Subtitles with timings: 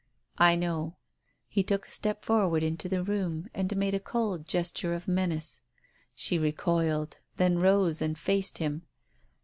[0.49, 0.95] "I know."
[1.47, 5.61] He took a step forward into the room, and made a cold gesture of menace.
[6.15, 8.81] She recoiled— then rose and faced him.